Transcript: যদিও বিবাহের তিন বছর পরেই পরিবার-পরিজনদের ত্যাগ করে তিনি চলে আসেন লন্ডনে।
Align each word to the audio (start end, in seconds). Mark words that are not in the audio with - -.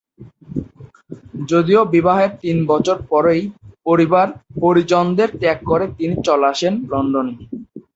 যদিও 1.47 1.81
বিবাহের 1.93 2.31
তিন 2.41 2.57
বছর 2.67 2.97
পরেই 3.11 3.41
পরিবার-পরিজনদের 3.85 5.29
ত্যাগ 5.39 5.57
করে 5.65 5.85
তিনি 5.97 6.15
চলে 6.27 6.45
আসেন 6.53 6.73
লন্ডনে। 6.91 7.33